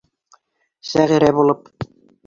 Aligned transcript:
Сәғирә 0.93 1.31
булып. 1.41 1.73